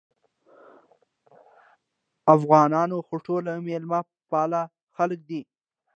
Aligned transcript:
افغانان 2.35 2.89
خو 3.07 3.15
ټول 3.25 3.45
مېلمه 3.65 3.99
پاله 4.31 4.61
خلک 4.95 5.19
دي 5.29 5.41